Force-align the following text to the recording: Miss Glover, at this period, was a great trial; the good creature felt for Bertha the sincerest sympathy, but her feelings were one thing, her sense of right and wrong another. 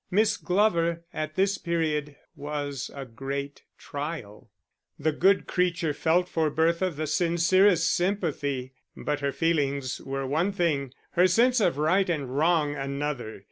Miss 0.09 0.35
Glover, 0.35 1.03
at 1.13 1.35
this 1.35 1.59
period, 1.59 2.15
was 2.35 2.89
a 2.95 3.05
great 3.05 3.61
trial; 3.77 4.49
the 4.97 5.11
good 5.11 5.45
creature 5.45 5.93
felt 5.93 6.27
for 6.27 6.49
Bertha 6.49 6.89
the 6.89 7.05
sincerest 7.05 7.85
sympathy, 7.85 8.73
but 8.97 9.19
her 9.19 9.31
feelings 9.31 10.01
were 10.03 10.25
one 10.25 10.53
thing, 10.53 10.91
her 11.11 11.27
sense 11.27 11.59
of 11.61 11.77
right 11.77 12.09
and 12.09 12.35
wrong 12.35 12.75
another. 12.75 13.39